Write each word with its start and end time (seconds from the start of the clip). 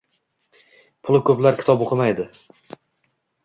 Puli 1.09 1.21
ko’plar 1.29 1.61
kitob 1.61 1.87
o’qimaydi. 1.87 2.29